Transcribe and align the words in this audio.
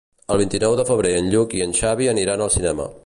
El 0.35 0.39
vint-i-nou 0.43 0.77
de 0.79 0.85
febrer 0.87 1.11
en 1.17 1.29
Lluc 1.35 1.53
i 1.59 1.61
en 1.67 1.77
Xavi 1.81 2.09
aniran 2.15 2.45
al 2.47 2.55
cinema. 2.57 2.91